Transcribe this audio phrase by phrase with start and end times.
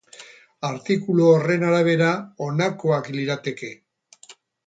[0.69, 2.09] Artikulu horren arabera,
[2.47, 3.73] honakoak lirateke.